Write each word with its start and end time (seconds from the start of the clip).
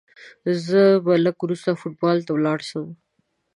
زه 0.65 0.81
به 1.05 1.13
لږ 1.25 1.37
وروسته 1.41 1.69
فوټبال 1.79 2.17
ته 2.25 2.31
ولاړ 2.33 2.59
سم. 2.69 2.87